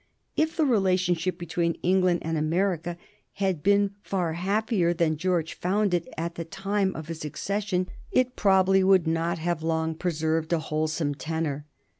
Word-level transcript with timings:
If 0.35 0.57
the 0.57 0.65
relationship 0.65 1.37
between 1.37 1.75
England 1.83 2.21
and 2.23 2.35
America 2.35 2.97
had 3.33 3.61
been 3.61 3.91
far 4.01 4.33
happier 4.33 4.95
than 4.95 5.15
George 5.15 5.53
found 5.53 5.93
it 5.93 6.07
at 6.17 6.33
the 6.33 6.43
time 6.43 6.95
of 6.95 7.07
his 7.07 7.23
accession, 7.23 7.87
it 8.11 8.35
probably 8.35 8.83
would 8.83 9.05
not 9.05 9.37
long 9.61 9.89
have 9.89 9.99
preserved 9.99 10.53
a 10.53 10.57
wholesome 10.59 11.13
tenor. 11.13 11.67